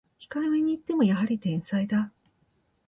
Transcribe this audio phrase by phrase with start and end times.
[0.19, 2.11] 控えめに言ってもやはり天才だ